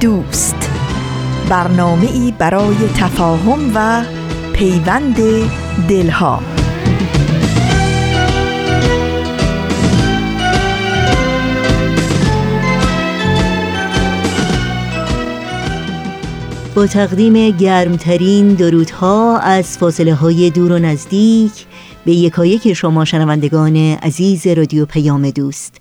[0.00, 0.70] دوست.
[1.48, 4.04] برنامه ای برای تفاهم و
[4.52, 5.16] پیوند
[5.88, 6.42] دلها.
[16.74, 21.66] با تقدیم گرمترین درودها از فاصله های دور و نزدیک
[22.04, 25.76] به یکایک شما شنوندگان عزیز رادیو پیام دوست.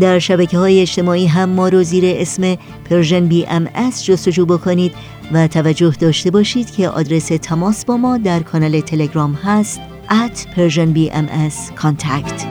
[0.00, 2.56] در شبکه های اجتماعی هم ما رو زیر اسم
[2.90, 3.68] پرژن بی ام
[4.06, 4.92] جستجو بکنید
[5.32, 10.96] و توجه داشته باشید که آدرس تماس با ما در کانال تلگرام هست at Persian
[10.96, 12.46] BMS contact.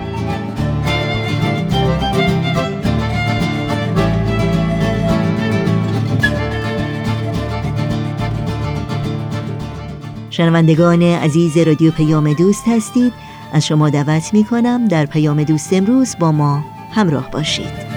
[10.30, 13.14] شنوندگان عزیز رادیو پیام دوست هستید
[13.54, 17.91] از شما دعوت می کنم در پیام دوست امروز با ما همراه باشید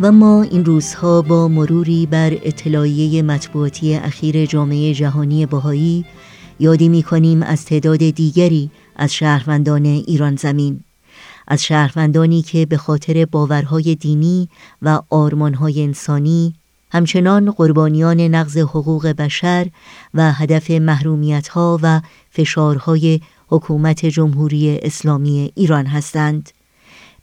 [0.00, 6.04] و ما این روزها با مروری بر اطلاعیه مطبوعاتی اخیر جامعه جهانی بهایی
[6.60, 10.80] یادی می کنیم از تعداد دیگری از شهروندان ایران زمین
[11.48, 14.48] از شهروندانی که به خاطر باورهای دینی
[14.82, 16.54] و آرمانهای انسانی
[16.90, 19.66] همچنان قربانیان نقض حقوق بشر
[20.14, 26.50] و هدف محرومیتها و فشارهای حکومت جمهوری اسلامی ایران هستند.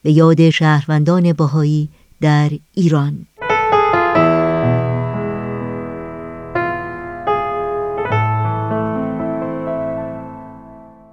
[0.03, 1.89] به یاد شهروندان بهایی
[2.23, 3.25] در ایران.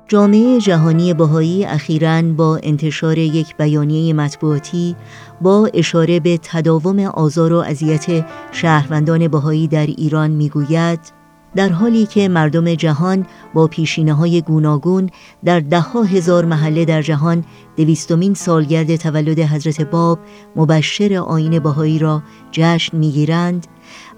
[0.08, 4.96] جامعه جهانی بهایی اخیراً با انتشار یک بیانیه مطبوعاتی
[5.40, 11.00] با اشاره به تداوم آزار و اذیت شهروندان بهایی در ایران می‌گوید
[11.56, 15.10] در حالی که مردم جهان با پیشینه های گوناگون
[15.44, 17.44] در دهها هزار محله در جهان
[17.76, 20.18] دویستمین سالگرد تولد حضرت باب
[20.56, 23.66] مبشر آین بهایی را جشن می‌گیرند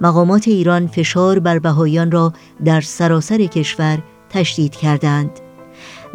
[0.01, 2.33] مقامات ایران فشار بر بهاییان را
[2.65, 3.99] در سراسر کشور
[4.31, 5.31] تشدید کردند.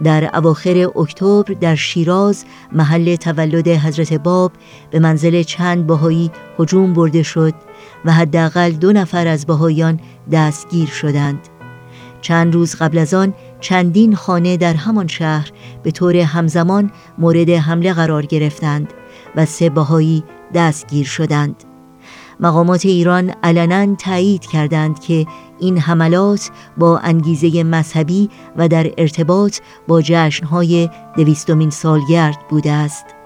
[0.04, 4.52] در اواخر اکتبر در شیراز محل تولد حضرت باب
[4.92, 7.54] به منزل چند بهایی هجوم برده شد
[8.06, 10.00] و حداقل دو نفر از بهایان
[10.32, 11.40] دستگیر شدند.
[12.22, 15.52] چند روز قبل از آن چندین خانه در همان شهر
[15.84, 18.94] به طور همزمان مورد حمله قرار گرفتند
[19.36, 20.24] و سه بهایی
[20.54, 21.64] دستگیر شدند.
[22.40, 25.26] مقامات ایران علنا تایید کردند که
[25.60, 33.17] این حملات با انگیزه مذهبی و در ارتباط با جشنهای دویستمین سالگرد بوده است.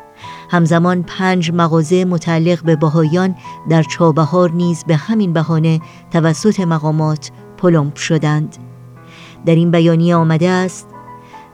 [0.52, 3.36] همزمان پنج مغازه متعلق به بهایان
[3.70, 5.82] در چابهار نیز به همین بهانه
[6.12, 8.58] توسط مقامات پلمپ شدند.
[9.46, 10.88] در این بیانیه آمده است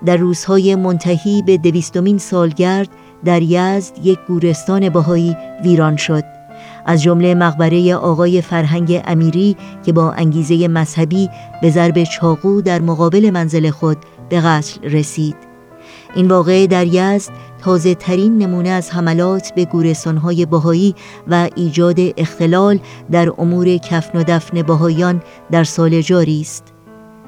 [0.06, 2.90] در روزهای منتهی به دویستمین سالگرد
[3.26, 6.24] در یزد یک گورستان بهایی ویران شد.
[6.86, 9.56] از جمله مقبره آقای فرهنگ امیری
[9.86, 11.30] که با انگیزه مذهبی
[11.62, 13.98] به ضرب چاقو در مقابل منزل خود
[14.30, 15.47] به قتل رسید.
[16.16, 17.32] این واقعه در یزد
[17.64, 20.96] تازه ترین نمونه از حملات به گورستانهای بهایی
[21.28, 22.80] و ایجاد اختلال
[23.12, 25.22] در امور کفن و دفن بهایان
[25.52, 26.74] در سال جاری است.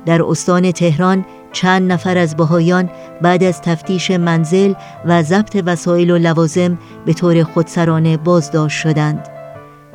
[0.05, 2.89] در استان تهران چند نفر از بهایان
[3.21, 4.73] بعد از تفتیش منزل
[5.05, 9.27] و ضبط وسایل و لوازم به طور خودسرانه بازداشت شدند.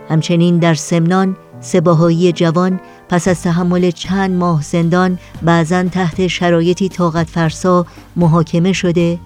[0.08, 6.88] همچنین در سمنان سه بهایی جوان پس از تحمل چند ماه زندان بعضا تحت شرایطی
[6.88, 7.86] طاقت فرسا
[8.16, 9.18] محاکمه شده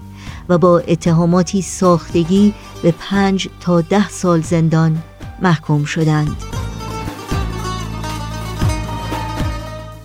[0.49, 2.53] و با اتهاماتی ساختگی
[2.83, 5.03] به پنج تا ده سال زندان
[5.41, 6.35] محکوم شدند.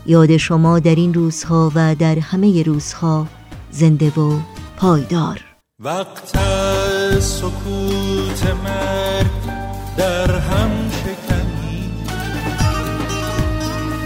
[0.07, 3.27] یاد شما در این روزها و در همه روزها
[3.71, 4.39] زنده و
[4.77, 5.41] پایدار.
[5.81, 6.39] وقت
[7.21, 9.27] سکوت مرگ
[9.97, 10.71] در هم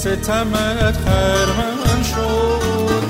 [0.00, 3.04] ستمت خرمن شد.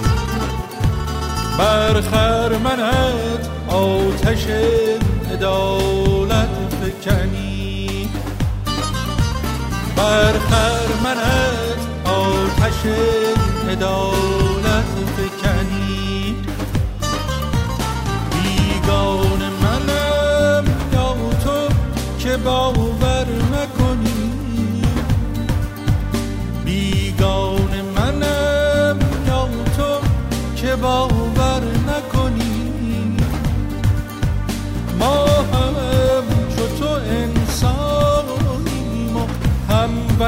[1.58, 4.46] بر خرمنت آتش
[5.32, 6.48] عدالت
[6.80, 8.08] فکنی.
[9.96, 12.80] بر خرمنت آتش
[13.68, 16.34] عدالت فکنی.
[18.32, 21.74] بیگان منم یا تو
[22.18, 22.89] که باور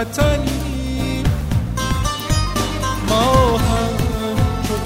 [0.02, 1.24] هموطنیم
[3.08, 3.96] ما هم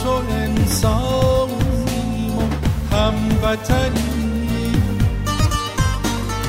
[0.02, 1.58] تو انسانیم
[2.38, 2.42] و
[2.96, 4.82] هموطنیم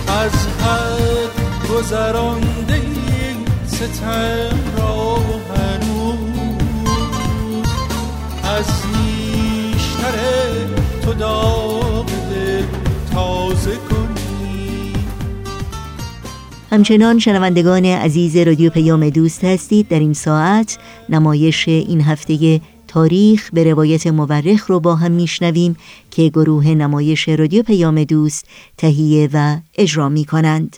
[0.07, 1.35] از حد
[1.73, 2.81] گذرانده
[3.67, 5.15] ستم را
[5.55, 6.17] هنوز.
[8.43, 10.17] از نیشتر
[11.03, 12.65] تو داغ دل
[13.13, 13.86] تازه
[16.71, 20.77] همچنان شنوندگان عزیز رادیو پیام دوست هستید در این ساعت
[21.09, 25.75] نمایش این هفته تاریخ به روایت مورخ رو با هم میشنویم
[26.11, 28.45] که گروه نمایش رادیو پیام دوست
[28.77, 30.77] تهیه و اجرا می کنند.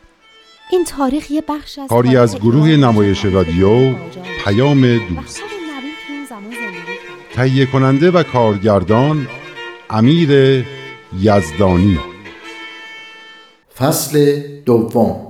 [0.71, 3.93] این تاریخ یه بخش از کاری از گروه نمایش رادیو
[4.45, 5.41] پیام دوست.
[7.33, 9.27] تهیه کننده و کارگردان
[9.89, 10.65] امیر
[11.19, 11.99] یزدانی.
[13.77, 15.27] فصل دوم.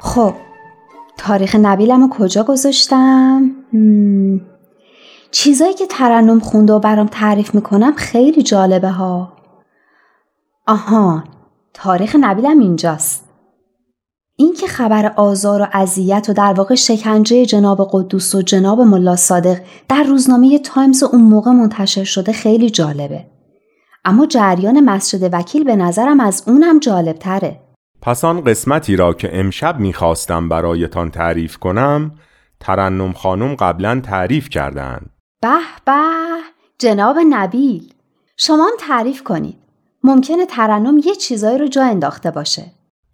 [0.00, 0.34] خب
[1.18, 3.50] تاریخ نبیلم رو کجا گذاشتم؟
[5.32, 9.32] چیزایی که ترنم خونده و برام تعریف می‌کنم خیلی جالبه ها.
[10.66, 11.24] آها
[11.74, 13.28] تاریخ نبیلم اینجاست.
[14.36, 19.16] این که خبر آزار و اذیت و در واقع شکنجه جناب قدوس و جناب ملا
[19.16, 19.56] صادق
[19.88, 23.26] در روزنامه تایمز اون موقع منتشر شده خیلی جالبه.
[24.04, 27.60] اما جریان مسجد وکیل به نظرم از اونم جالب تره
[28.02, 32.10] پس آن قسمتی را که امشب می‌خواستم برایتان تعریف کنم
[32.60, 35.10] ترنم خانم قبلا تعریف کردند.
[35.42, 35.92] به به.
[36.78, 37.92] جناب نبیل
[38.36, 39.56] شما هم تعریف کنید.
[40.04, 42.64] ممکنه ترنم یه چیزایی رو جا انداخته باشه.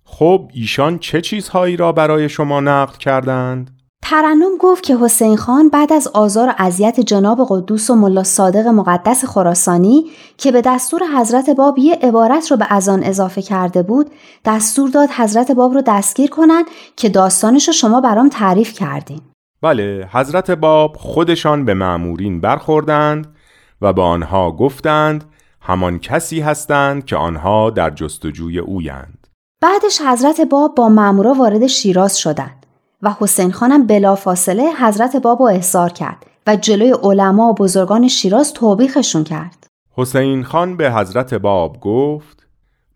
[0.05, 3.71] خب ایشان چه چیزهایی را برای شما نقل کردند؟
[4.03, 8.67] ترنم گفت که حسین خان بعد از آزار و اذیت جناب قدوس و ملا صادق
[8.67, 14.11] مقدس خراسانی که به دستور حضرت باب یه عبارت رو به ازان اضافه کرده بود
[14.45, 16.65] دستور داد حضرت باب رو دستگیر کنن
[16.97, 19.21] که داستانش رو شما برام تعریف کردین.
[19.62, 23.37] بله حضرت باب خودشان به معمورین برخوردند
[23.83, 25.25] و به آنها گفتند
[25.61, 29.27] همان کسی هستند که آنها در جستجوی اویند
[29.61, 32.67] بعدش حضرت باب با مامورا وارد شیراز شدند
[33.03, 38.53] و حسین خانم بلافاصله حضرت باب رو احضار کرد و جلوی علما و بزرگان شیراز
[38.53, 39.67] توبیخشون کرد.
[39.97, 42.47] حسین خان به حضرت باب گفت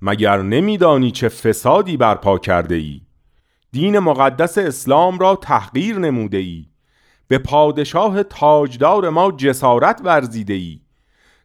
[0.02, 3.00] مگر نمیدانی چه فسادی برپا کرده ای؟
[3.72, 6.66] دین مقدس اسلام را تحقیر نموده ای؟
[7.28, 10.80] به پادشاه تاجدار ما جسارت ورزیده ای؟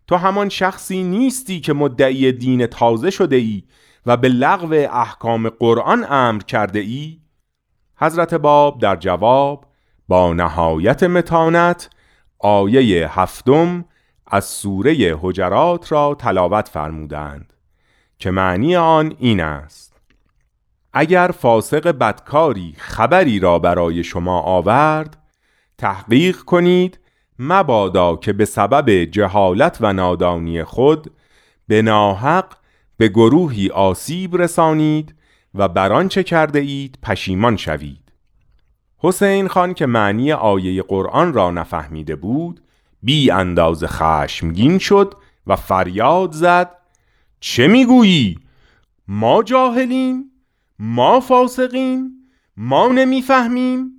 [0.08, 3.64] تو همان شخصی نیستی که مدعی دین تازه شده ای
[4.06, 7.20] و به لغو احکام قرآن امر کرده ای؟
[7.98, 9.66] حضرت باب در جواب
[10.08, 11.90] با نهایت متانت
[12.40, 13.86] آیه هفتم
[14.28, 17.54] از سوره حجرات را تلاوت فرمودند
[18.20, 19.87] که معنی آن این است
[20.94, 25.18] اگر فاسق بدکاری خبری را برای شما آورد
[25.78, 27.00] تحقیق کنید
[27.40, 31.12] مبادا که به سبب جهالت و نادانی خود
[31.68, 32.46] به ناحق
[32.98, 35.16] به گروهی آسیب رسانید
[35.56, 38.12] و بر آنچه کرده اید پشیمان شوید
[38.98, 42.62] حسین خان که معنی آیه قرآن را نفهمیده بود
[43.04, 45.14] بی انداز خشمگین شد
[45.48, 46.72] و فریاد زد
[47.40, 48.40] چه می‌گویی؟
[49.08, 50.32] ما جاهلیم؟
[50.80, 52.12] ما فاسقیم؟
[52.58, 53.92] ما نمی‌فهمیم؟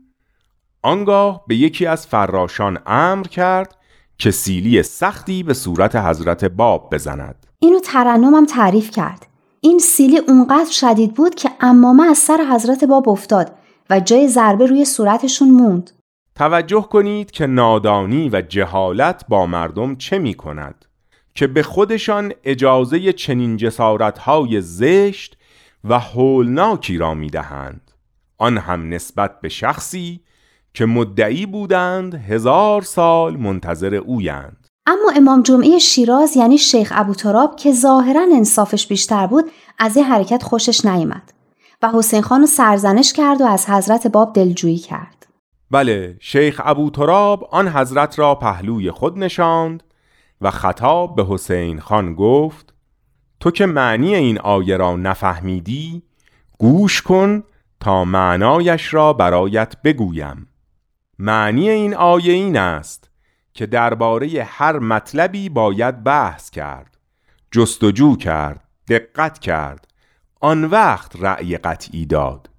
[0.83, 3.77] آنگاه به یکی از فراشان امر کرد
[4.19, 9.27] که سیلی سختی به صورت حضرت باب بزند اینو ترنمم تعریف کرد
[9.61, 13.55] این سیلی اونقدر شدید بود که امامه از سر حضرت باب افتاد
[13.91, 15.91] و جای ضربه روی صورتشون موند
[16.35, 20.85] توجه کنید که نادانی و جهالت با مردم چه می کند
[21.35, 25.38] که به خودشان اجازه چنین جسارتهای زشت
[25.85, 27.91] و هولناکی را می دهند.
[28.39, 30.21] آن هم نسبت به شخصی
[30.75, 37.57] که مدعی بودند هزار سال منتظر اویند اما امام جمعه شیراز یعنی شیخ ابو تراب
[37.57, 41.33] که ظاهرا انصافش بیشتر بود از این حرکت خوشش نیامد
[41.83, 45.27] و حسین خان سرزنش کرد و از حضرت باب دلجویی کرد
[45.71, 49.83] بله شیخ ابو تراب آن حضرت را پهلوی خود نشاند
[50.41, 52.75] و خطاب به حسین خان گفت
[53.41, 56.03] تو که معنی این آیه را نفهمیدی
[56.59, 57.43] گوش کن
[57.81, 60.49] تا معنایش را برایت بگویم.
[61.19, 63.11] معنی این آیه این است
[63.55, 66.99] که درباره هر مطلبی باید بحث کرد
[67.51, 69.89] جستجو کرد دقت کرد
[70.41, 72.51] آن وقت رأی قطعی داد.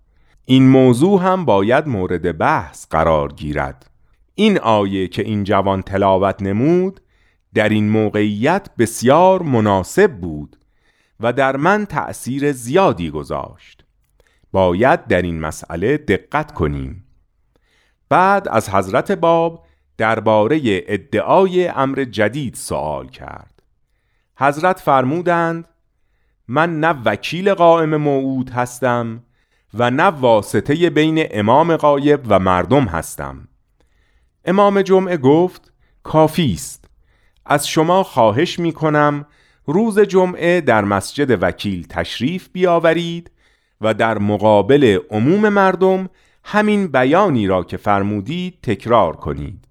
[0.45, 3.89] این موضوع هم باید مورد بحث قرار گیرد.
[4.35, 7.01] این آیه که این جوان تلاوت نمود
[7.53, 10.58] در این موقعیت بسیار مناسب بود.
[11.19, 13.85] و در من تأثیر زیادی گذاشت.
[14.51, 17.05] باید در این مسئله دقت کنیم.
[18.09, 19.65] بعد از حضرت باب
[19.97, 23.63] درباره ادعای امر جدید سوال کرد.
[24.37, 25.65] حضرت فرمودند
[26.47, 29.23] من نه وکیل قائم موعود هستم
[29.73, 33.47] و نه واسطه بین امام غایب و مردم هستم.
[34.45, 35.73] امام جمعه گفت
[36.03, 36.89] کافی است.
[37.45, 39.25] از شما خواهش می کنم
[39.71, 43.31] روز جمعه در مسجد وکیل تشریف بیاورید
[43.81, 46.09] و در مقابل عموم مردم
[46.43, 49.67] همین بیانی را که فرمودید تکرار کنید.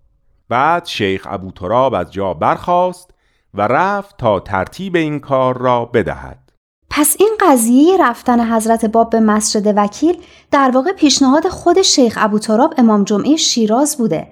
[0.49, 3.11] بعد شیخ ابو تراب از جا برخاست
[3.55, 6.53] و رفت تا ترتیب این کار را بدهد.
[6.91, 10.17] پس این قضیه رفتن حضرت باب به مسجد وکیل
[10.51, 14.27] در واقع پیشنهاد خود شیخ ابو تراب امام جمعه شیراز بوده.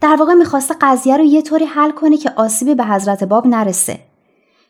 [0.00, 4.09] در واقع می‌خواسته قضیه رو یه طوری حل کنه که آسیبی به حضرت باب نرسه.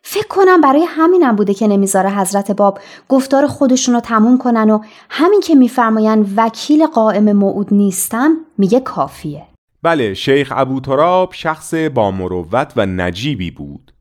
[0.02, 2.78] فکر کنم برای همینم بوده که نمی‌ذاره حضرت باب
[3.08, 4.80] گفتار خودشون رو تموم کنن و
[5.10, 9.46] همین که میفرماین وکیل قائم موعود نیستم میگه کافیه.
[9.82, 13.92] بله شیخ ابو تراب شخص با مروت و نجیبی بود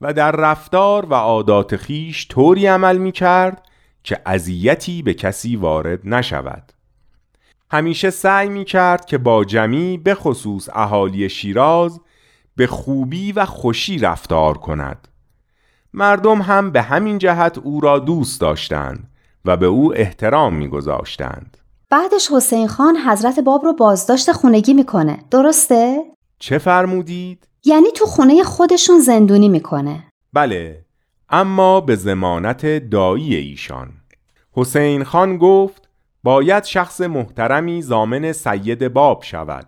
[0.00, 3.62] و در رفتار و عادات خیش طوری عمل می کرد
[4.04, 6.72] که اذیتی به کسی وارد نشود.
[7.70, 12.00] همیشه سعی می کرد که با جمی به خصوص اهالی شیراز
[12.56, 15.08] به خوبی و خوشی رفتار کند.
[15.96, 19.10] مردم هم به همین جهت او را دوست داشتند
[19.44, 21.56] و به او احترام میگذاشتند.
[21.90, 25.96] بعدش حسین خان حضرت باب رو بازداشت خونگی می‌کنه درسته؟
[26.38, 30.84] چه فرمودید؟ یعنی تو خونه خودشون زندونی می‌کنه بله
[31.28, 33.88] اما به زمانت دایی ایشان
[34.52, 35.88] حسین خان گفت
[36.24, 39.66] باید شخص محترمی زامن سید باب شود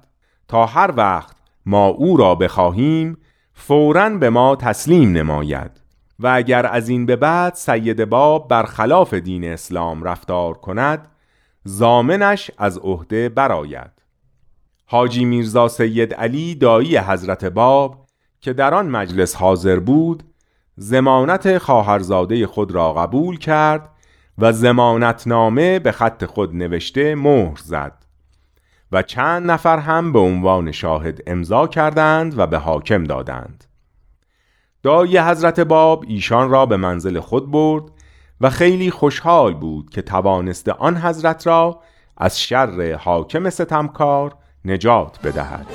[0.49, 3.18] تا هر وقت ما او را بخواهیم
[3.52, 5.85] فوراً به ما تسلیم نماید
[6.18, 11.08] و اگر از این به بعد سید باب برخلاف دین اسلام رفتار کند
[11.64, 13.90] زامنش از عهده براید
[14.87, 18.06] حاجی میرزا سید علی دایی حضرت باب
[18.40, 20.23] که در آن مجلس حاضر بود
[20.76, 23.90] زمانت خواهرزاده خود را قبول کرد
[24.38, 28.06] و زمانتنامه به خط خود نوشته مهر زد
[28.92, 33.64] و چند نفر هم به عنوان شاهد امضا کردند و به حاکم دادند.
[34.83, 37.85] دایی حضرت باب ایشان را به منزل خود برد
[38.40, 41.80] و خیلی خوشحال بود که توانسته آن حضرت را
[42.16, 45.66] از شر حاکم ستمکار نجات بدهد.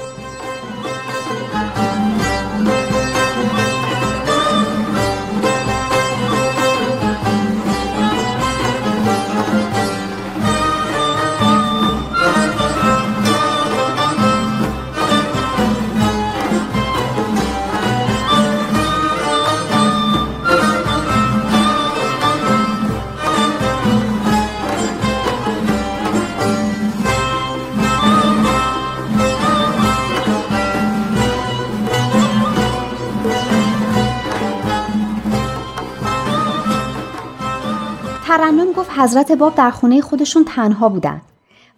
[38.81, 41.21] گفت حضرت باب در خونه خودشون تنها بودن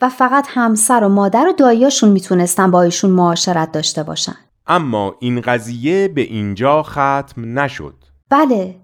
[0.02, 4.36] و فقط همسر و مادر و داییاشون می‌تونستن با ایشون معاشرت داشته باشن.
[4.68, 7.96] اما این قضیه به اینجا ختم نشد.
[8.30, 8.76] بله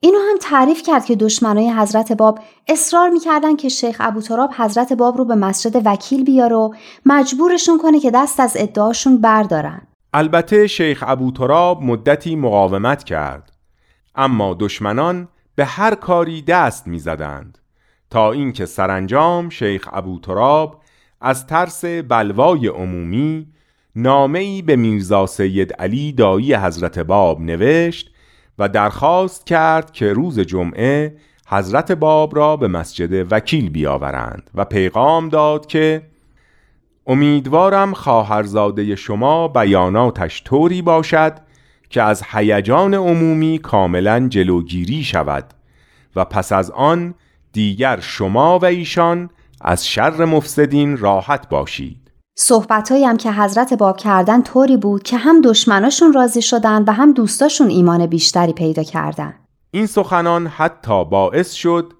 [0.00, 2.38] اینو هم تعریف کرد که دشمنای حضرت باب
[2.68, 6.74] اصرار می‌کردن که شیخ ابو تراب حضرت باب رو به مسجد وکیل بیاره و
[7.06, 9.82] مجبورشون کنه که دست از ادعاشون بردارن.
[10.12, 13.52] البته شیخ ابو تراب مدتی مقاومت کرد.
[14.14, 17.58] اما دشمنان به هر کاری دست می‌زدند.
[18.10, 20.82] تا اینکه سرانجام شیخ ابو تراب
[21.20, 23.46] از ترس بلوای عمومی
[23.96, 28.10] نامه ای به میرزا سید علی دایی حضرت باب نوشت
[28.58, 31.16] و درخواست کرد که روز جمعه
[31.48, 36.02] حضرت باب را به مسجد وکیل بیاورند و پیغام داد که
[37.06, 41.32] امیدوارم خواهرزاده شما بیاناتش طوری باشد
[41.90, 45.44] که از هیجان عمومی کاملا جلوگیری شود
[46.16, 47.14] و پس از آن
[47.58, 52.10] دیگر شما و ایشان از شر مفسدین راحت باشید.
[52.34, 57.12] صحبتهایی هم که حضرت باب کردن طوری بود که هم دشمناشون راضی شدن و هم
[57.12, 59.34] دوستاشون ایمان بیشتری پیدا کردن
[59.70, 61.92] این سخنان حتی باعث شد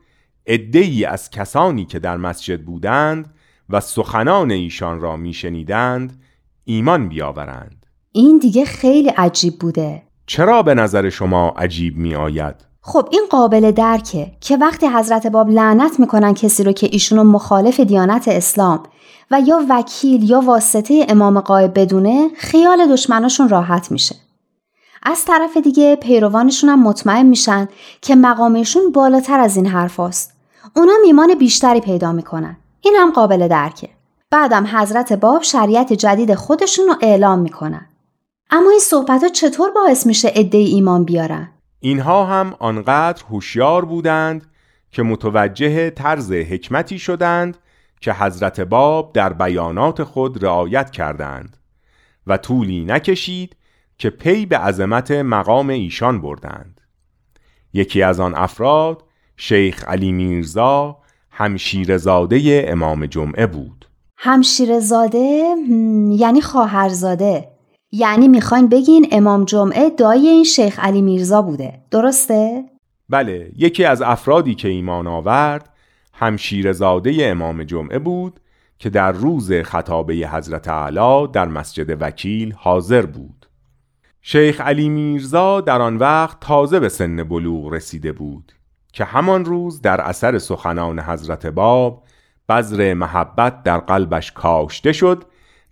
[0.47, 3.35] ای از کسانی که در مسجد بودند
[3.69, 6.23] و سخنان ایشان را میشنیدند
[6.65, 7.87] ایمان بیاورند.
[8.13, 10.03] این دیگه خیلی عجیب بوده.
[10.27, 15.51] چرا به نظر شما عجیب می آید؟ خب این قابل درکه که وقتی حضرت باب
[15.51, 18.83] لعنت می‌کنن کسی رو که ایشونو مخالف دیانت اسلام
[19.31, 24.17] و یا وکیل یا واسطه امام قایب بدونه خیال دشمناشون راحت میشه.
[25.03, 27.69] از طرف دیگه پیروانشون هم مطمئن میشن
[28.03, 30.33] که مقامشون بالاتر از این حرف هست.
[30.77, 32.57] اونا ایمان بیشتری پیدا می‌کنن.
[32.81, 33.89] این هم قابل درکه.
[34.31, 37.87] بعدم حضرت باب شریعت جدید خودشون رو اعلام می‌کنن.
[38.51, 41.49] اما این صحبت ها چطور باعث میشه عده ایمان بیارن؟
[41.81, 44.47] اینها هم آنقدر هوشیار بودند
[44.91, 47.59] که متوجه طرز حکمتی شدند
[48.01, 51.57] که حضرت باب در بیانات خود رعایت کردند
[52.27, 53.57] و طولی نکشید
[53.99, 56.81] که پی به عظمت مقام ایشان بردند.
[57.73, 59.05] یکی از آن افراد
[59.37, 60.99] شیخ علی میرزا
[61.31, 63.89] همشیرزاده امام جمعه بود.
[64.17, 65.45] همشیرزاده
[66.11, 67.58] یعنی خواهرزاده.
[67.93, 72.65] یعنی می‌خواین بگین امام جمعه دایی این شیخ علی میرزا بوده درسته؟
[73.09, 75.69] بله یکی از افرادی که ایمان آورد
[76.13, 78.41] همشیرزاده امام جمعه بود
[78.79, 83.47] که در روز خطابه حضرت علا در مسجد وکیل حاضر بود
[84.23, 88.53] شیخ علی میرزا در آن وقت تازه به سن بلوغ رسیده بود
[88.93, 92.05] که همان روز در اثر سخنان حضرت باب
[92.49, 95.25] بذر محبت در قلبش کاشته شد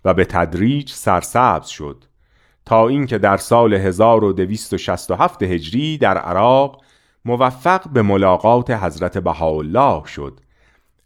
[0.07, 2.03] و به تدریج سرسبز شد
[2.65, 6.81] تا اینکه در سال 1267 هجری در عراق
[7.25, 10.39] موفق به ملاقات حضرت بهاءالله شد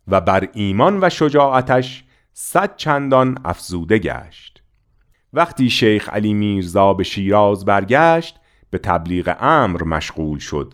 [0.08, 4.64] و بر ایمان و شجاعتش صد چندان افزوده گشت.
[5.34, 10.74] وقتی شیخ علی میرزا به شیراز برگشت به تبلیغ امر مشغول شد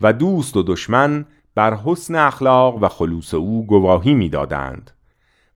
[0.00, 1.24] و دوست و دشمن
[1.54, 4.90] بر حسن اخلاق و خلوص او گواهی می‌دادند.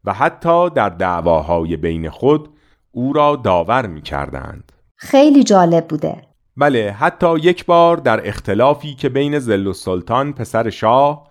[0.04, 2.48] و حتی در دعواهای بین خود
[2.92, 4.72] او را داور می کردند.
[4.96, 6.22] خیلی جالب بوده.
[6.56, 11.30] بله حتی یک بار در اختلافی که بین زل و سلطان پسر شاه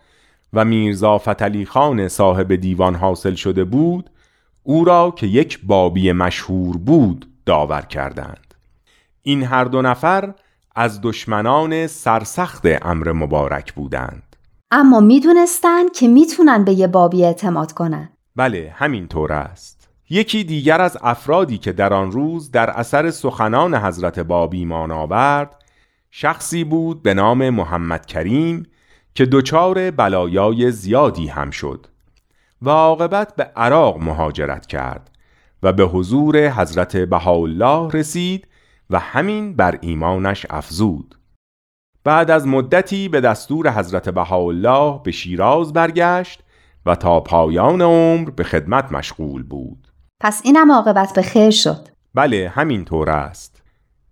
[0.53, 4.09] و میرزا فتلی خان صاحب دیوان حاصل شده بود
[4.63, 8.53] او را که یک بابی مشهور بود داور کردند.
[9.21, 10.33] این هر دو نفر
[10.75, 14.35] از دشمنان سرسخت امر مبارک بودند.
[14.71, 18.09] اما می‌دونستن که می‌تونن به یه بابی اعتماد کنن.
[18.39, 19.89] بله همین طور است.
[20.09, 25.55] یکی دیگر از افرادی که در آن روز در اثر سخنان حضرت باب ایمان آورد
[26.11, 28.67] شخصی بود به نام محمد کریم
[29.15, 31.87] که دچار بلایای زیادی هم شد
[32.61, 35.11] و عاقبت به عراق مهاجرت کرد
[35.63, 38.47] و به حضور حضرت بهاءالله رسید
[38.89, 41.15] و همین بر ایمانش افزود.
[42.03, 46.43] بعد از مدتی به دستور حضرت بهاءالله به شیراز برگشت
[46.85, 49.87] و تا پایان عمر به خدمت مشغول بود.
[50.19, 51.87] پس اینم عاقبت به خیر شد.
[52.13, 53.61] بله همین طور است.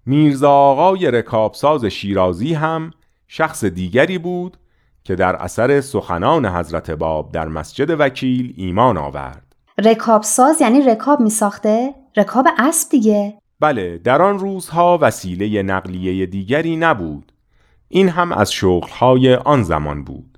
[0.06, 2.92] میرزا آقای رکابساز شیرازی هم
[3.28, 4.58] شخص دیگری بود
[5.04, 9.56] که در اثر سخنان حضرت باب در مسجد وکیل ایمان آورد.
[9.86, 16.26] رکاب ساز یعنی رکاب می ساخته؟ رکاب اسب دیگه؟ بله در آن روزها وسیله نقلیه
[16.26, 17.32] دیگری نبود.
[17.88, 20.37] این هم از شغلهای آن زمان بود.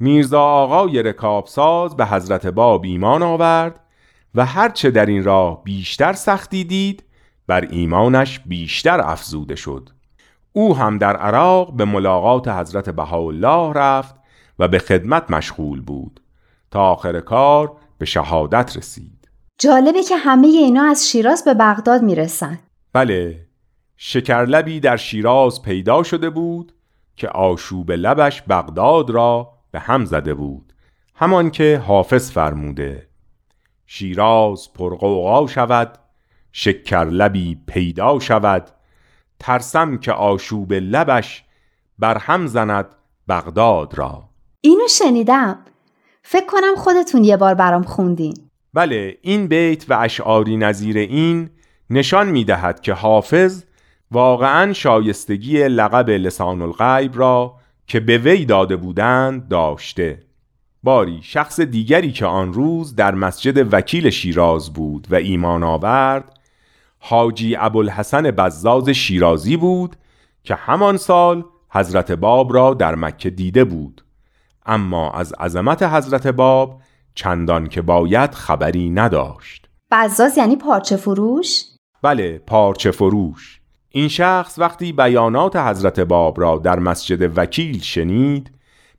[0.00, 3.80] میرزا آقای رکابساز به حضرت باب ایمان آورد
[4.34, 7.04] و هرچه در این راه بیشتر سختی دید
[7.46, 9.90] بر ایمانش بیشتر افزوده شد.
[10.52, 14.14] او هم در عراق به ملاقات حضرت بهاءالله رفت
[14.58, 16.20] و به خدمت مشغول بود.
[16.70, 19.28] تا آخر کار به شهادت رسید.
[19.58, 22.58] جالبه که همه اینا از شیراز به بغداد می‌رسن.
[22.92, 23.46] بله
[23.96, 26.72] شکرلبی در شیراز پیدا شده بود
[27.16, 30.72] که آشوب لبش بغداد را به هم زده بود
[31.14, 33.08] همان که حافظ فرموده
[33.86, 35.98] شیراز پرقوقا شود
[36.52, 38.70] شکرلبی پیدا شود
[39.38, 41.44] ترسم که آشوب لبش
[41.98, 42.86] بر هم زند
[43.28, 44.28] بغداد را.
[44.60, 45.58] اینو شنیدم.
[46.22, 48.34] فکر کنم خودتون یه بار برام خوندین.
[48.74, 51.50] بله این بیت و اشعاری نظیر این
[51.90, 53.64] نشان می دهد که حافظ
[54.10, 57.59] واقعا شایستگی لقب لسان الغیب را
[57.90, 60.22] که به وی داده بودند داشته.
[60.82, 66.38] باری شخص دیگری که آن روز در مسجد وکیل شیراز بود و ایمان آورد
[66.98, 69.96] حاجی ابوالحسن بزاز شیرازی بود
[70.44, 74.04] که همان سال حضرت باب را در مکه دیده بود.
[74.66, 76.82] اما از عظمت حضرت باب
[77.14, 79.68] چندان که باید خبری نداشت.
[79.90, 81.62] بزاز یعنی پارچه فروش؟
[82.02, 83.59] بله پارچه فروش.
[83.90, 88.50] این شخص وقتی بیانات حضرت باب را در مسجد وکیل شنید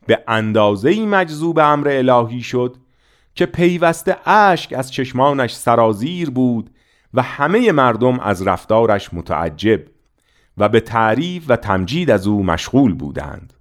[0.08, 2.76] به اندازه مجذوب امر الهی شد
[3.36, 6.70] که پیوسته اشک از چشمانش سرازیر بود
[7.14, 9.82] و همه مردم از رفتارش متعجب
[10.58, 13.54] و به تعریف و تمجید از او مشغول بودند.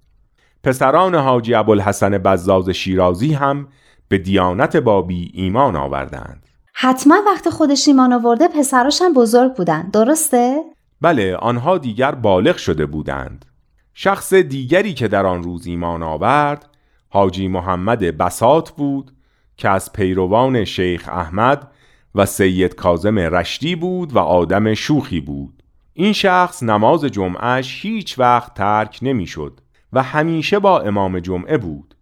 [0.63, 3.67] پسران حاجی ابوالحسن بزاز شیرازی هم
[4.07, 6.45] به دیانت بابی ایمان آوردند.
[6.73, 9.89] حتما وقت خودش ایمان آورده پسراش هم بزرگ بودن.
[9.89, 10.63] درسته؟
[11.01, 13.45] بله آنها دیگر بالغ شده بودند.
[13.93, 16.69] شخص دیگری که در آن روز ایمان آورد
[17.09, 19.11] حاجی محمد بسات بود
[19.57, 21.71] که از پیروان شیخ احمد
[22.15, 25.63] و سید کازم رشدی بود و آدم شوخی بود.
[25.93, 29.59] این شخص نماز جمعش هیچ وقت ترک نمی‌شد
[29.93, 31.95] و همیشه با امام جمعه بود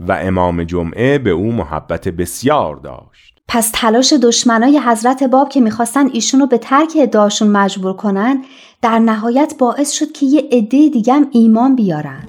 [0.00, 3.37] و امام جمعه به او محبت بسیار داشت.
[3.48, 8.44] پس تلاش دشمنای حضرت باب که می‌خواستن ایشونو به ترک ادعاشون مجبور کنن
[8.82, 12.22] در نهایت باعث شد که یه عده دیگه ایمان بیارن.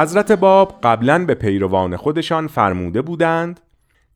[0.00, 3.60] حضرت باب قبلا به پیروان خودشان فرموده بودند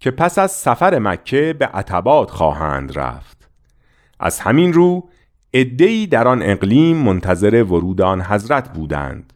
[0.00, 3.48] که پس از سفر مکه به عتبات خواهند رفت.
[4.20, 5.08] از همین رو
[5.52, 9.32] ادهی در آن اقلیم منتظر ورود آن حضرت بودند.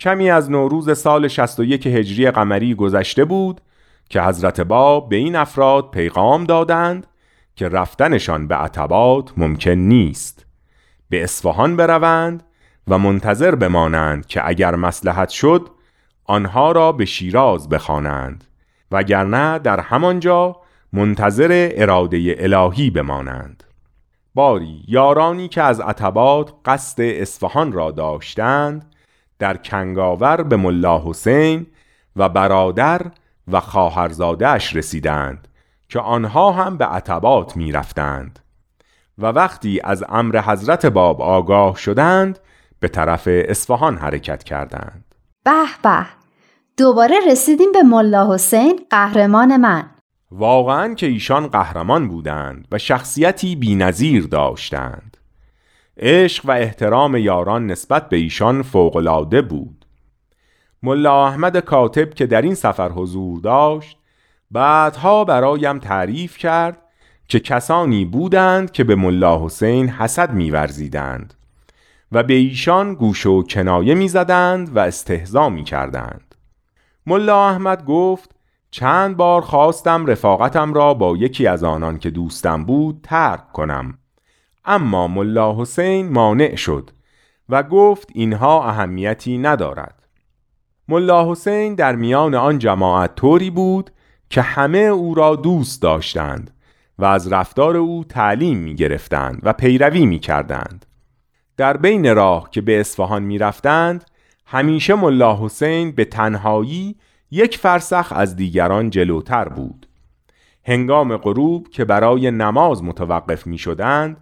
[0.00, 3.60] کمی از نوروز سال 61 هجری قمری گذشته بود
[4.10, 7.06] که حضرت باب به این افراد پیغام دادند
[7.56, 10.46] که رفتنشان به عتبات ممکن نیست.
[11.08, 12.42] به اصفهان بروند
[12.90, 15.68] و منتظر بمانند که اگر مسلحت شد
[16.24, 18.44] آنها را به شیراز بخوانند
[18.90, 20.56] وگرنه در همانجا
[20.92, 23.64] منتظر اراده الهی بمانند.
[24.34, 28.94] باری یارانی که از عتبات قصد اصفهان را داشتند
[29.38, 31.66] در کنگاور به ملا حسین
[32.16, 33.02] و برادر
[33.48, 35.48] و خواهرزادهاش رسیدند
[35.88, 38.38] که آنها هم به عتبات می رفتند
[39.18, 42.38] و وقتی از امر حضرت باب آگاه شدند
[42.80, 45.04] به طرف اصفهان حرکت کردند.
[45.44, 46.06] به به
[46.76, 49.90] دوباره رسیدیم به ملا حسین قهرمان من.
[50.30, 55.16] واقعا که ایشان قهرمان بودند و شخصیتی بینظیر داشتند.
[55.96, 59.86] عشق و احترام یاران نسبت به ایشان فوقالعاده بود.
[60.82, 63.98] ملا احمد کاتب که در این سفر حضور داشت
[64.50, 66.78] بعدها برایم تعریف کرد
[67.28, 71.34] که کسانی بودند که به ملا حسین حسد میورزیدند.
[72.12, 76.34] و به ایشان گوش و کنایه می‌زدند و استهزا می کردند.
[77.06, 78.30] ملا احمد گفت
[78.70, 83.98] چند بار خواستم رفاقتم را با یکی از آنان که دوستم بود ترک کنم
[84.64, 86.90] اما ملا حسین مانع شد
[87.48, 90.08] و گفت اینها اهمیتی ندارد
[90.88, 93.90] ملا حسین در میان آن جماعت طوری بود
[94.30, 96.50] که همه او را دوست داشتند
[96.98, 100.86] و از رفتار او تعلیم می گرفتند و پیروی می کردند.
[101.60, 104.04] در بین راه که به اصفهان می رفتند
[104.46, 106.96] همیشه ملا حسین به تنهایی
[107.30, 109.88] یک فرسخ از دیگران جلوتر بود.
[110.64, 114.16] هنگام غروب که برای نماز متوقف می شدند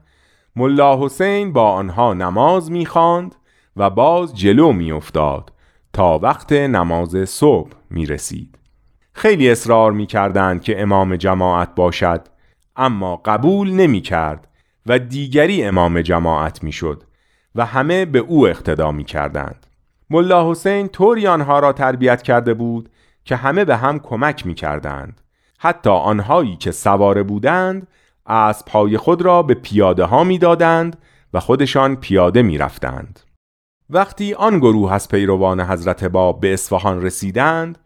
[0.56, 3.34] ملا حسین با آنها نماز می خاند
[3.76, 5.52] و باز جلو می افتاد
[5.92, 8.58] تا وقت نماز صبح می رسید
[9.12, 12.28] خیلی اصرار می کردند که امام جماعت باشد
[12.76, 14.48] اما قبول نمی کرد
[14.86, 17.07] و دیگری امام جماعت می شد
[17.54, 19.66] و همه به او اقتدا می کردند
[20.10, 22.88] ملا حسین طوری آنها را تربیت کرده بود
[23.24, 25.20] که همه به هم کمک می کردند
[25.58, 27.86] حتی آنهایی که سواره بودند
[28.26, 30.98] از پای خود را به پیاده ها می دادند
[31.34, 33.20] و خودشان پیاده می رفتند.
[33.90, 37.78] وقتی آن گروه از پیروان حضرت باب به اصفهان رسیدند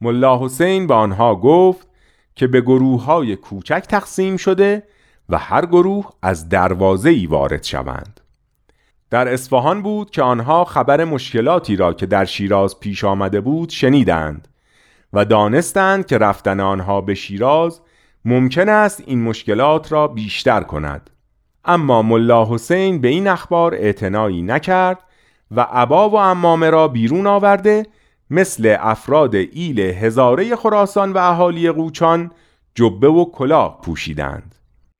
[0.00, 1.88] ملا حسین به آنها گفت
[2.34, 4.82] که به گروه های کوچک تقسیم شده
[5.28, 8.20] و هر گروه از دروازه ای وارد شوند.
[9.10, 14.48] در اصفهان بود که آنها خبر مشکلاتی را که در شیراز پیش آمده بود شنیدند
[15.12, 17.80] و دانستند که رفتن آنها به شیراز
[18.24, 21.10] ممکن است این مشکلات را بیشتر کند
[21.64, 24.98] اما ملا حسین به این اخبار اعتنایی نکرد
[25.50, 27.86] و عبا و امامه را بیرون آورده
[28.30, 32.30] مثل افراد ایل هزاره خراسان و اهالی قوچان
[32.74, 34.54] جبه و کلاه پوشیدند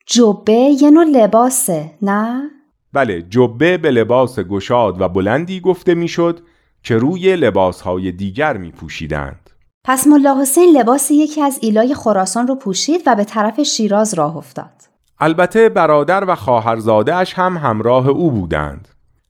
[0.07, 2.51] جبه یه نوع لباسه نه؟
[2.93, 6.41] بله جبه به لباس گشاد و بلندی گفته می‌شد
[6.83, 9.51] که روی لباسهای دیگر می پوشیدند
[9.85, 14.37] پس ملا حسین لباس یکی از ایلای خراسان رو پوشید و به طرف شیراز راه
[14.37, 14.83] افتاد.
[15.21, 18.89] البته برادر و خواهرزادهاش هم همراه او بودند.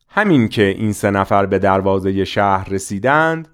[0.08, 3.48] همین که این سه نفر به دروازه شهر رسیدند،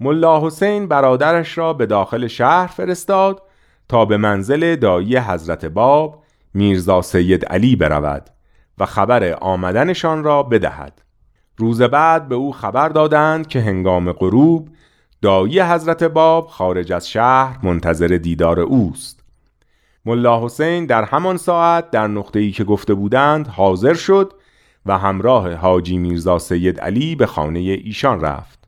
[0.00, 3.42] ملا حسین برادرش را به داخل شهر فرستاد
[3.88, 8.30] تا به منزل دایی حضرت باب میرزا سید علی برود
[8.80, 11.02] و خبر آمدنشان را بدهد.
[11.56, 14.68] روز بعد به او خبر دادند که هنگام غروب
[15.22, 19.20] دایی حضرت باب خارج از شهر منتظر دیدار اوست.
[20.04, 24.32] ملا حسین در همان ساعت در نقطه ای که گفته بودند حاضر شد
[24.86, 28.58] و همراه حاجی میرزا سید علی به خانه ایشان رفت.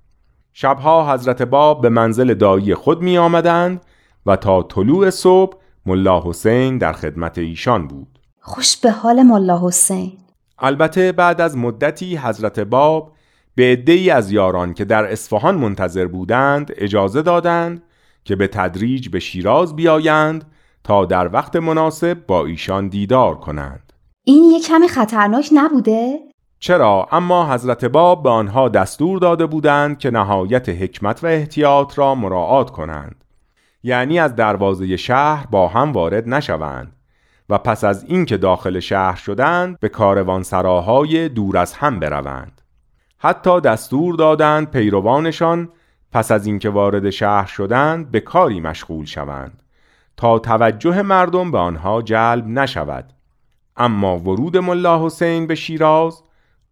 [0.52, 3.84] شبها حضرت باب به منزل دایی خود می آمدند
[4.26, 8.19] و تا طلوع صبح ملا حسین در خدمت ایشان بود.
[8.40, 10.12] خوش به حال ملا حسین.
[10.58, 13.12] البته بعد از مدتی حضرت باب
[13.54, 17.82] به عدهای از یاران که در اصفهان منتظر بودند اجازه دادند
[18.24, 20.44] که به تدریج به شیراز بیایند
[20.84, 23.92] تا در وقت مناسب با ایشان دیدار کنند.
[24.24, 26.18] این یک کمی خطرناک نبوده؟
[26.58, 32.14] چرا؟ اما حضرت باب به آنها دستور داده بودند که نهایت حکمت و احتیاط را
[32.14, 33.24] مراعات کنند.
[33.82, 36.92] یعنی از دروازه شهر با هم وارد نشوند.
[37.50, 42.60] و پس از اینکه داخل شهر شدند به کاروانسراهای دور از هم بروند.
[43.18, 45.68] حتی دستور دادند پیروانشان
[46.12, 49.62] پس از اینکه وارد شهر شدند به کاری مشغول شوند.
[50.16, 53.12] تا توجه مردم به آنها جلب نشود.
[53.76, 56.22] اما ورود ملا حسین به شیراز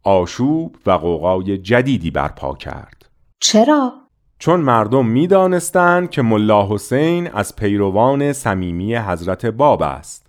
[0.02, 3.08] آشوب و قوقای جدیدی برپا کرد.
[3.40, 3.92] چرا؟
[4.38, 10.27] چون مردم می‌دانستند که ملا حسین از پیروان صمیمی حضرت باب است.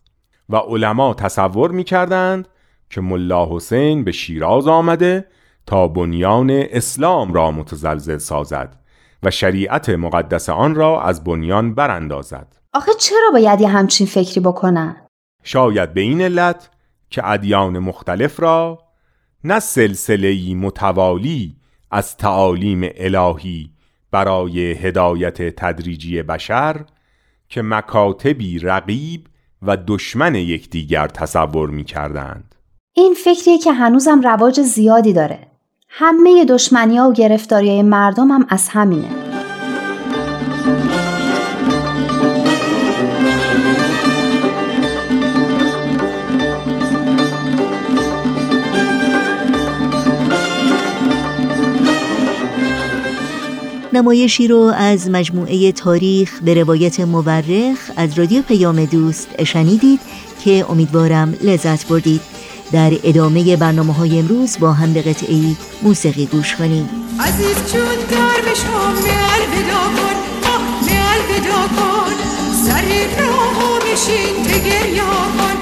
[0.49, 2.47] و علما تصور می‌کردند
[2.89, 5.25] که ملا حسین به شیراز آمده
[5.65, 8.75] تا بنیان اسلام را متزلزل سازد
[9.23, 14.95] و شریعت مقدس آن را از بنیان براندازد آخه چرا باید یه همچین فکری بکنن؟
[15.43, 16.69] شاید به این علت
[17.09, 18.79] که ادیان مختلف را
[19.43, 21.55] نه سلسله متوالی
[21.91, 23.71] از تعالیم الهی
[24.11, 26.85] برای هدایت تدریجی بشر
[27.49, 29.27] که مکاتبی رقیب
[29.61, 32.55] و دشمن یکدیگر تصور می کردند.
[32.93, 35.47] این فکریه که هنوزم رواج زیادی داره.
[35.89, 39.09] همه دشمنی ها و گرفتاری مردم هم از همینه.
[53.99, 59.99] نمایشی رو از مجموعه تاریخ به روایت مورخ از رادیو پیام دوست شنیدید
[60.43, 62.21] که امیدوارم لذت بردید.
[62.71, 66.89] در ادامه برنامه های امروز با هم به قطعی موسیقی گوش کنیم.
[67.19, 70.17] عزیز چون در بشم میال بدا کن.
[70.85, 72.13] میال بدا کن.
[72.65, 73.33] سری رو
[73.91, 75.03] میشین تگریا
[75.37, 75.57] کن.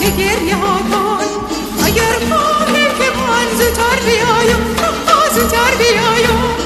[0.00, 1.24] تگریا کن.
[1.84, 4.62] اگر خواهی که من زودتر بیایم
[5.34, 6.63] زودتر بیایم.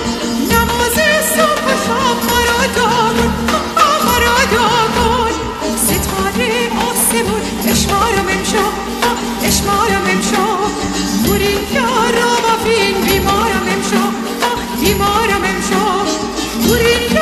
[8.08, 8.64] اشمارم امشا
[9.48, 10.46] اشمارم امشا
[11.24, 14.04] بورین یارا بفین بیمارم امشا
[14.80, 15.84] بیمارم امشا
[16.66, 17.17] بورین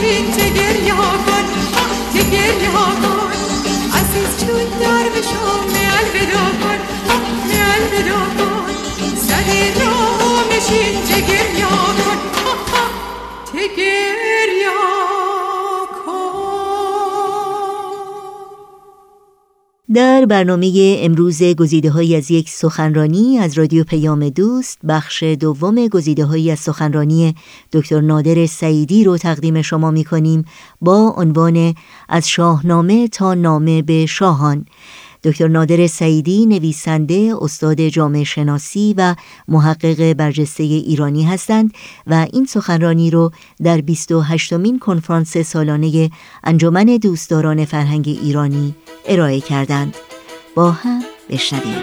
[0.00, 0.71] gente
[19.94, 26.24] در برنامه امروز گزیده های از یک سخنرانی از رادیو پیام دوست بخش دوم گزیده
[26.24, 27.34] های از سخنرانی
[27.72, 30.44] دکتر نادر سعیدی رو تقدیم شما می کنیم
[30.80, 31.74] با عنوان
[32.08, 34.66] از شاهنامه تا نامه به شاهان.
[35.24, 39.14] دکتر نادر سعیدی نویسنده استاد جامعه شناسی و
[39.48, 41.72] محقق برجسته ایرانی هستند
[42.06, 43.30] و این سخنرانی رو
[43.62, 46.10] در 28 مین کنفرانس سالانه
[46.44, 48.74] انجمن دوستداران فرهنگ ایرانی
[49.06, 49.96] ارائه کردند.
[50.54, 51.82] با هم بشنویم.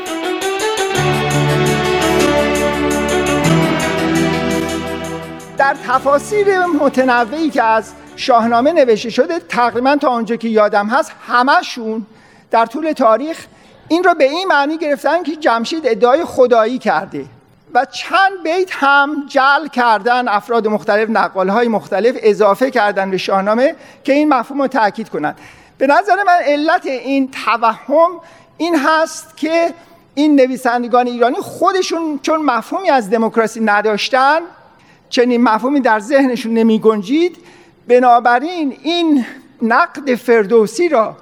[5.58, 12.06] در تفاسیر متنوعی که از شاهنامه نوشته شده تقریبا تا آنجا که یادم هست همشون
[12.52, 13.46] در طول تاریخ
[13.88, 17.26] این را به این معنی گرفتن که جمشید ادعای خدایی کرده
[17.74, 24.14] و چند بیت هم جل کردن افراد مختلف نقالهای مختلف اضافه کردن به شاهنامه که
[24.14, 25.38] این مفهوم رو تاکید کنند
[25.78, 28.10] به نظر من علت این توهم
[28.58, 29.74] این هست که
[30.16, 34.40] این نویسندگان ایرانی خودشون چون مفهومی از دموکراسی نداشتن
[35.10, 37.38] چنین مفهومی در ذهنشون نمی گنجید
[37.88, 39.26] بنابراین این
[39.62, 41.18] نقد فردوسی را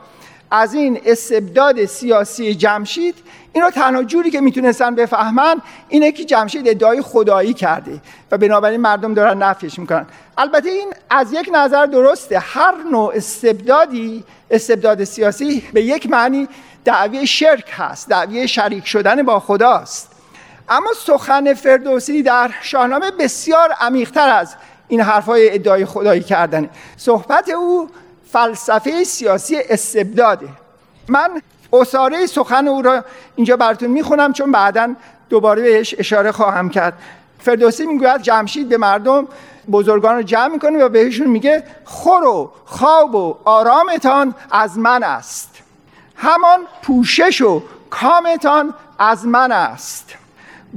[0.52, 3.16] از این استبداد سیاسی جمشید
[3.54, 8.82] این رو تنها جوری که می‌تونستن بفهمن اینه که جمشید ادعای خدایی کرده و بنابراین
[8.82, 10.06] مردم دارن نفیش می‌کنن.
[10.38, 16.48] البته این از یک نظر درسته هر نوع استبدادی استبداد سیاسی به یک معنی
[16.86, 20.12] دعوی شرک هست دعوی شریک شدن با خداست.
[20.70, 24.56] اما سخن فردوسی در شاهنامه بسیار عمیقتر از
[24.88, 26.70] این حرفای ادعای خدایی کردنه.
[26.98, 27.89] صحبت او
[28.32, 30.49] فلسفه سیاسی استبداده.
[31.07, 31.41] من
[31.73, 33.03] اصاره سخن او را
[33.36, 34.95] اینجا براتون می‌خونم چون بعدا
[35.30, 36.93] دوباره بهش اشاره خواهم کرد.
[37.39, 39.28] فردوسی می‌گوید جمشید به مردم
[39.71, 45.49] بزرگان رو جمع می‌کنه و بهشون میگه خور و خواب و آرامتان از من است.
[46.15, 50.13] همان پوشش و کامتان از من است.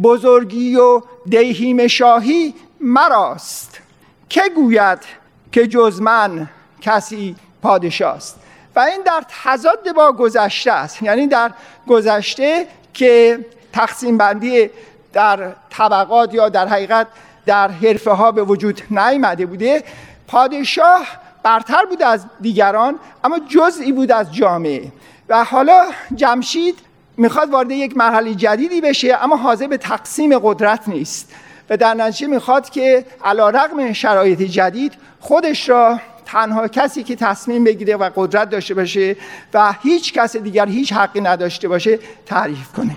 [0.02, 3.80] بزرگی و دیهیم شاهی مراست.
[4.28, 4.98] که گوید
[5.52, 6.48] که جز من
[6.80, 8.40] کسی پادشاه است
[8.76, 11.02] و این در تضاد با گذشته است.
[11.02, 11.50] یعنی در
[11.88, 13.38] گذشته که
[13.72, 14.70] تقسیم بندی
[15.12, 17.06] در طبقات یا در حقیقت
[17.46, 19.84] در حرفه ها به وجود نیامده بوده.
[20.28, 21.06] پادشاه
[21.42, 24.92] برتر بود از دیگران اما جزئی بود از جامعه.
[25.28, 25.82] و حالا
[26.14, 26.78] جمشید
[27.16, 31.32] می‌خواد وارد یک مرحله جدیدی بشه اما حاضر به تقسیم قدرت نیست.
[31.70, 36.00] و در نتیجه می‌خواد که علا رقم شرایط جدید خودش را
[36.32, 39.16] تنها کسی که تصمیم بگیره و قدرت داشته باشه
[39.54, 42.96] و هیچ کس دیگر هیچ حقی نداشته باشه تعریف کنه.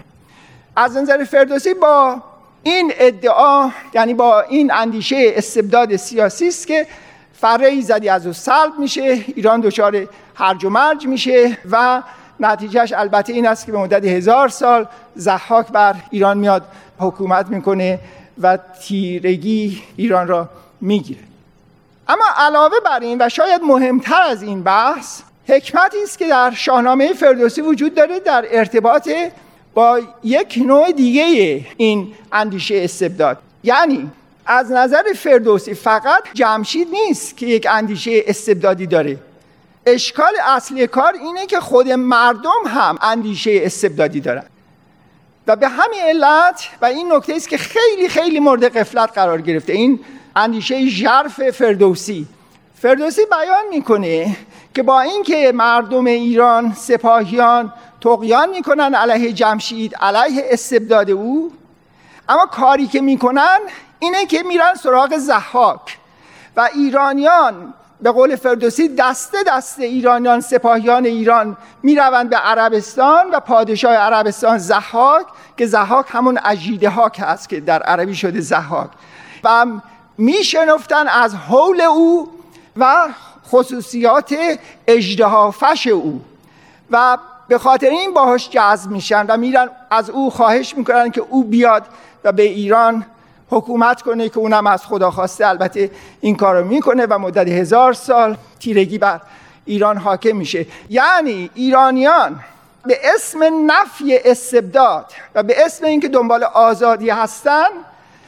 [0.76, 2.22] از نظر فردوسی با
[2.64, 6.88] این ادعا یعنی با این اندیشه استبداد سیاسی است که
[7.34, 9.02] فره زدی از او سلب میشه
[9.36, 12.02] ایران دچار هرج و مرج میشه و
[12.40, 16.64] نتیجهش البته این است که به مدت هزار سال زحاک بر ایران میاد
[16.98, 18.00] حکومت می‌کنه
[18.42, 20.50] و تیرگی ایران را
[20.82, 21.33] می‌گیره.
[22.14, 27.14] اما علاوه بر این و شاید مهمتر از این بحث حکمتی است که در شاهنامه
[27.14, 29.10] فردوسی وجود داره در ارتباط
[29.74, 33.38] با یک نوع دیگه این اندیشه استبداد.
[33.64, 34.12] یعنی
[34.46, 39.18] از نظر فردوسی فقط جمشید نیست که یک اندیشه استبدادی داره.
[39.86, 44.44] اشکال اصلی کار اینه که خود مردم هم اندیشه استبدادی دارن.
[45.48, 49.74] و به همین علت و این نکته است که خیلی خیلی مورد قفلت قرار گرفته.
[49.74, 50.00] این
[50.36, 52.28] اندیشه ژرف فردوسی.
[52.82, 54.38] فردوسی بیان می‌کنه
[54.74, 61.54] که با اینکه مردم ایران سپاهیان تقیان می‌کنن علیه جمشید علیه استبداد او
[62.30, 63.60] اما کاری که می‌کنن
[64.00, 65.98] اینه که میرن سراغ زحاک
[66.56, 67.74] و ایرانیان
[68.04, 75.26] به قول فردوسی دسته دسته ایرانیان سپاهیان ایران می‌روند به عربستان و پادشاه عربستان زحاک
[75.58, 78.90] که زحاک همون اجیده هاک هست که در عربی شده زحاک.
[79.44, 79.66] و
[80.18, 82.32] میشنفتن از حول او
[82.78, 83.08] و
[83.52, 84.36] خصوصیات
[84.88, 86.22] اجدهافش او.
[86.92, 91.44] و به خاطر این باهاش جذب میشن و میرن از او خواهش می‌کنن که او
[91.44, 91.84] بیاد
[92.24, 93.06] و به ایران
[93.50, 95.48] حکومت کنه که اونم از خدا خواسته.
[95.48, 95.92] البته
[96.22, 99.22] این کارو می‌کنه و مدت هزار سال تیرگی بر
[99.66, 100.66] ایران حاکم میشه.
[100.90, 102.40] یعنی ایرانیان
[102.86, 107.68] به اسم نفی استبداد و به اسم اینکه دنبال آزادی هستن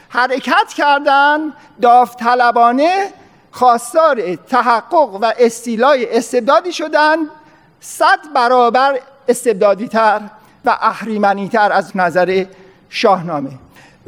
[0.09, 3.09] حرکت کردن داوطلبانه
[3.51, 7.17] خواستار تحقق و استیلای استبدادی شدن
[7.79, 10.21] صد برابر استبدادی تر
[10.65, 12.45] و اهریمنی تر از نظر
[12.89, 13.49] شاهنامه.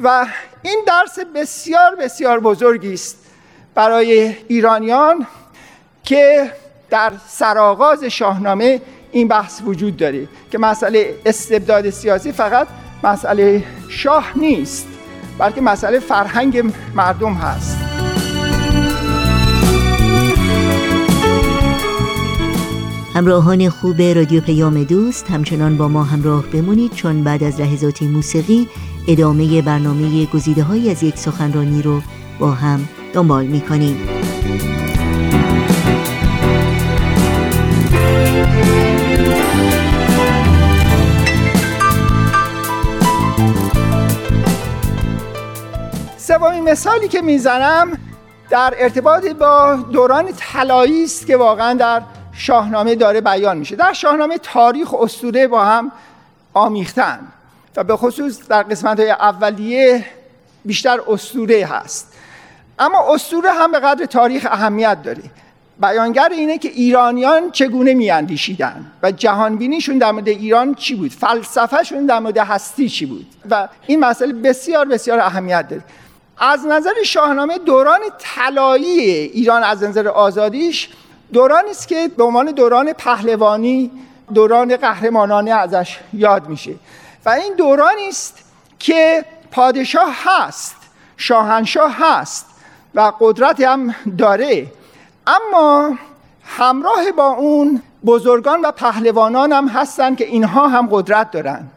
[0.04, 0.26] و
[0.62, 3.18] این درس بسیار بسیار بزرگی است
[3.76, 5.28] برای ایرانیان
[6.04, 6.52] که
[6.90, 8.82] در سرآغاز شاهنامه
[9.12, 12.68] این بحث وجود داره که مسئله استبداد سیاسی فقط
[13.04, 14.88] مسئله شاه نیست
[15.40, 17.78] بلکه مسئله فرهنگ مردم هست.
[23.18, 28.68] همراهان خوب رادیو پیام دوست همچنان با ما همراه بمونید چون بعد از لحظاتی موسیقی
[29.08, 32.02] ادامه برنامه گزیده های از یک سخنرانی رو
[32.40, 34.08] با هم دنبال می کنیم.
[46.18, 47.98] سومین مثالی که می‌زنم
[48.50, 52.02] در ارتباط با دوران طلایی است که واقعا در
[52.32, 55.92] شاهنامه داره بیان میشه در شاهنامه تاریخ و اسطوره با هم
[56.54, 57.20] آمیختن
[57.78, 60.06] و به خصوص در قسمت های اولیه
[60.66, 62.14] بیشتر اسطوره هست.
[62.80, 65.24] اما اسطوره هم به قدر تاریخ اهمیت داره.
[65.82, 72.20] بیانگر اینه که ایرانیان چگونه میاندیشیدن و جهانبینیشون در مورد ایران چی بود؟ فلسفهشون در
[72.20, 75.84] مورد هستی چی بود؟ و این مسئله بسیار بسیار اهمیت داره.
[76.38, 80.90] از نظر شاهنامه دوران طلایی ایران از نظر آزادیش
[81.34, 83.92] دورانی است که به عنوان دوران پهلوانی
[84.34, 86.76] دوران قهرمانانه ازش یاد میشه.
[87.28, 88.38] و این دورانی است
[88.80, 90.76] که پادشاه هست
[91.18, 92.46] شاهنشاه هست
[92.96, 94.68] و قدرت هم داره.
[95.28, 95.98] اما
[96.46, 101.68] همراه با اون بزرگان و پهلوانان هم هستن که اینها هم قدرت دارن.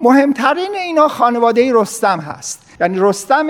[0.00, 2.62] مهمترین اینا خانواده رستم هست.
[2.80, 3.46] یعنی رستم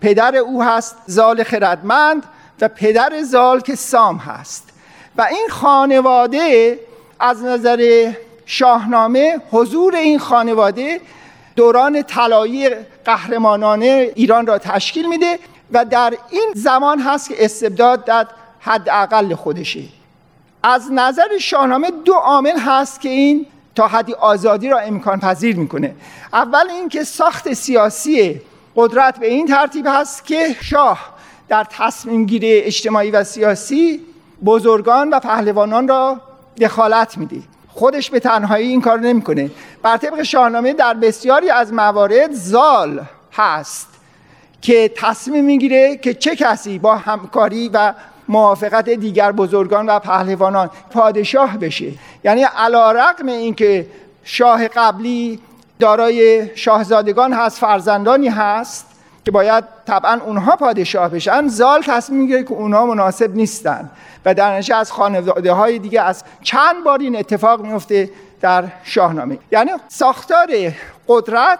[0.00, 2.22] پدر او هست زال خردمند
[2.60, 4.68] و پدر زال که سام هست.
[5.16, 6.78] و این خانواده
[7.20, 8.12] از نظر
[8.46, 11.00] شاهنامه حضور این خانواده
[11.56, 12.68] دوران طلایی
[13.04, 15.38] قهرمانانه ایران را تشکیل میده
[15.72, 18.26] و در این زمان هست که استبداد در
[18.60, 19.82] حد اقل خودشه.
[20.62, 25.94] از نظر شاهنامه دو عامل هست که این تا حدی آزادی را امکان پذیر می‌کنه.
[26.32, 28.40] اول اینکه ساخت سیاسی
[28.76, 30.98] قدرت به این ترتیب هست که شاه
[31.48, 34.00] در تصمیم گیری اجتماعی و سیاسی
[34.44, 36.20] بزرگان و پهلوانان را
[36.60, 37.42] دخالت میده.
[37.74, 39.50] خودش به تنهایی این کار نمی‌کنه.
[39.82, 43.88] بر طبق شاهنامه در بسیاری از موارد زال هست
[44.62, 47.94] که تصمیم می‌گیره که چه کسی با همکاری و
[48.28, 51.92] موافقت دیگر بزرگان و پهلوانان پادشاه بشه.
[52.24, 53.86] یعنی علا رقم اینکه
[54.24, 55.40] شاه قبلی
[55.78, 58.86] دارای شاهزادگان هست فرزندانی هست
[59.24, 61.48] که باید طبعا اونها پادشاه بشن.
[61.48, 63.90] زال تصمیم می‌گیره که اونها مناسب نیستن.
[64.24, 68.10] و در نشه از خانواده های دیگه از چند بار این اتفاق میفته
[68.40, 69.38] در شاهنامه.
[69.52, 70.48] یعنی ساختار
[71.08, 71.58] قدرت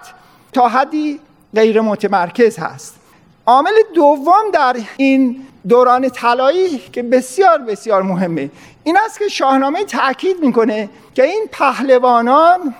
[0.52, 1.20] تا حدی
[1.54, 2.94] غیر متمرکز هست.
[3.46, 8.50] عامل دوم در این دوران طلایی که بسیار بسیار مهمه
[8.84, 12.74] این است که شاهنامه تاکید می‌کنه که این پهلوانان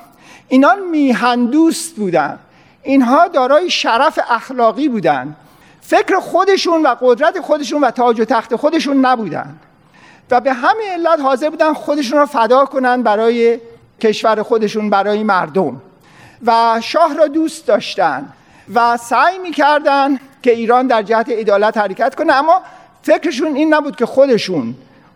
[0.48, 2.38] اینان میهندوست بودن.
[2.82, 5.36] اینها دارای شرف اخلاقی بودن.
[5.80, 9.56] فکر خودشون و قدرت خودشون و تاج و تخت خودشون نبودن.
[10.30, 13.60] و به همین علت حاضر بودن خودشون را فدا کنن برای
[14.00, 15.80] کشور خودشون برای مردم.
[16.46, 18.32] و شاه را دوست داشتن
[18.74, 22.62] و سعی می‌کردن که ایران در جهت عدالت حرکت کنه اما
[23.02, 24.74] فکرشون این نبود که خودشون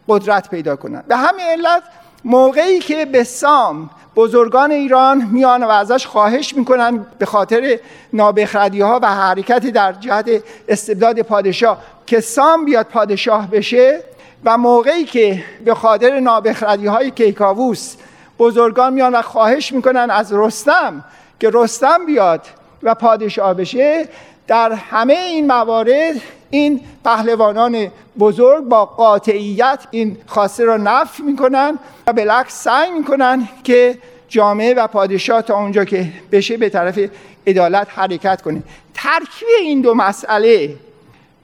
[0.09, 1.05] قدرت پیدا کنن.
[1.09, 1.83] به همین علت
[2.27, 7.79] موقعی که به سام بزرگان ایران میان و ازش خواهش می‌کنن به خاطر
[8.13, 10.31] نابخردی ها و حرکت در جهت
[10.69, 14.01] استبداد پادشاه که سام بیاد پادشاه بشه
[14.45, 17.95] و موقعی که به خاطر نابخردی های کیکاووس
[18.39, 21.05] بزرگان میان و خواهش می‌کنن از رستم
[21.41, 22.47] که رستم بیاد
[22.83, 24.09] و پادشاه بشه
[24.47, 26.15] در همه این موارد
[26.57, 27.87] این پهلوانان
[28.19, 33.99] بزرگ با قاطعیت این خواسته را نفی می‌کنن و بالعکس سعی می‌کنن که
[34.29, 36.99] جامعه و پادشاه تا اونجا که بشه به طرف
[37.47, 38.63] عدالت حرکت کنه.
[38.95, 40.77] ترکیب این دو مسئله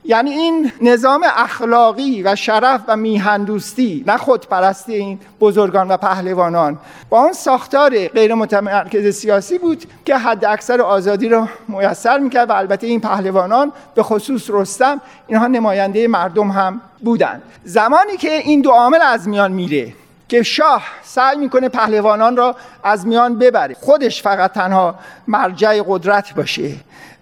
[0.04, 6.78] یعنی این نظام اخلاقی و شرف و میهندوستی نه خودپرستی این بزرگان و پهلوانان.
[7.08, 12.52] با اون ساختار غیر متمرکز سیاسی بود که حد اکثر آزادی را میسر می‌کرد و
[12.52, 18.70] البته این پهلوانان به خصوص رستم اینها نماینده مردم هم بودند زمانی که این دو
[18.70, 19.92] عامل از میان میره
[20.28, 24.94] که شاه سعی می‌کنه پهلوانان را از میان ببره خودش فقط تنها
[25.28, 26.70] مرجع قدرت باشه.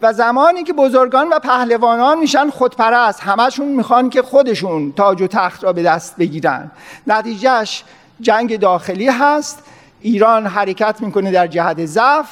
[0.03, 5.65] و زمانی که بزرگان و پهلوانان میشن خودپرست همشون می‌خوان که خودشون تاج و تخت
[5.65, 6.71] را به دست بگیرن.
[7.07, 7.85] نتیجهش
[8.21, 9.63] جنگ داخلی هست.
[10.01, 12.29] ایران حرکت می‌کنه در جهت ضعف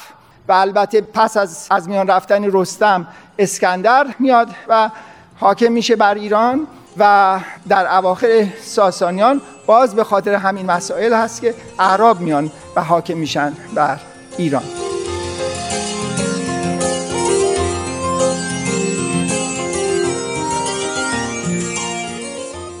[0.47, 3.07] و البته پس از از میان رفتن رستم
[3.39, 4.89] اسکندر میاد و
[5.39, 6.67] حاکم میشه بر ایران
[6.97, 7.39] و
[7.69, 13.53] در اواخر ساسانیان باز به خاطر همین مسائل هست که اعراب میان و حاکم میشن
[13.75, 13.97] بر
[14.37, 14.88] ایران.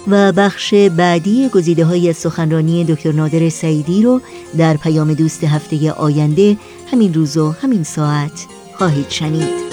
[0.09, 4.21] و بخش بعدی گزیده های سخنرانی دکتر نادر سعیدی رو
[4.57, 6.57] در پیام دوست هفته آینده
[6.91, 8.45] همین روز و همین ساعت
[8.77, 9.68] خواهید شنید.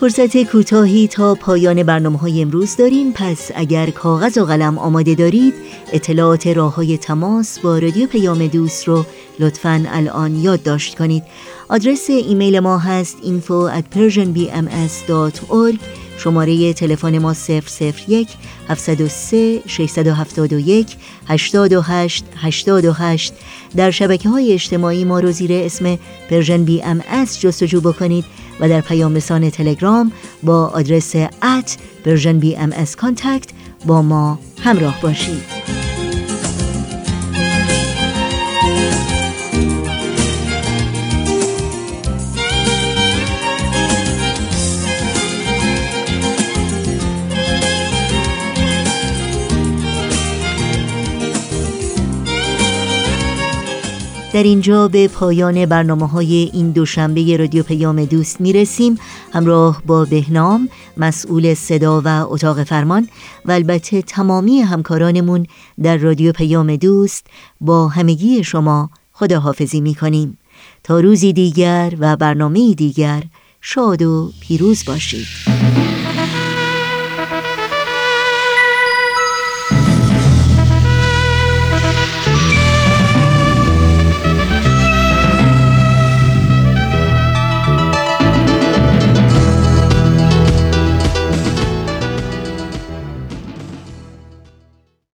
[0.00, 3.12] فرصت کوتاهی تا پایان برنامه های امروز داریم.
[3.12, 5.54] پس اگر کاغذ و قلم آماده دارید
[5.92, 9.04] اطلاعات راه های تماس با رادیو پیام دوست رو
[9.40, 11.22] لطفا الان یادداشت کنید.
[11.68, 15.76] آدرس ایمیل ما هست info at persianbms.org
[16.18, 17.34] شماره تلفن ما
[18.08, 18.28] 001
[18.68, 20.96] 703 671
[21.28, 23.34] 828 828
[23.76, 25.98] در شبکه های اجتماعی ما رو زیر اسم
[26.30, 26.64] پرژن
[27.40, 28.24] جستجو بکنید.
[28.60, 32.72] و در پیام رسان تلگرام با آدرس at پرژن بی ام
[33.86, 35.55] با ما همراه باشید.
[54.36, 58.98] در اینجا به پایان برنامه های این دوشنبه رادیو پیام دوست می رسیم
[59.32, 63.08] همراه با بهنام مسئول صدا و اتاق فرمان
[63.44, 65.46] و البته تمامی همکارانمون
[65.82, 67.26] در رادیو پیام دوست
[67.60, 70.38] با همگی شما خداحافظی می کنیم
[70.84, 73.22] تا روزی دیگر و برنامه دیگر
[73.60, 75.26] شاد و پیروز باشید.